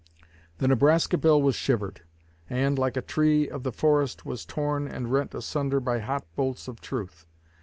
[0.57, 2.01] The Nebraska Bill was shivered,
[2.49, 6.67] and, like a tree of the forest, was torn and rent asunder by hot bolts
[6.67, 7.27] of truth.